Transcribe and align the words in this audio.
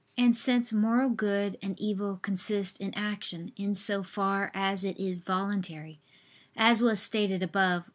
And 0.17 0.35
since 0.35 0.73
moral 0.73 1.11
good 1.11 1.59
and 1.61 1.79
evil 1.79 2.17
consist 2.23 2.81
in 2.81 2.91
action 2.95 3.51
in 3.55 3.75
so 3.75 4.01
far 4.01 4.49
as 4.55 4.83
it 4.83 4.99
is 4.99 5.19
voluntary, 5.19 5.99
as 6.57 6.81
was 6.81 6.99
stated 6.99 7.43
above 7.43 7.83
(A. 7.83 7.89